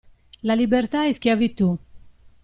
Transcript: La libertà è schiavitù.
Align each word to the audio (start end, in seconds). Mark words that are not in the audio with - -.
La 0.41 0.55
libertà 0.55 1.05
è 1.05 1.11
schiavitù. 1.11 1.77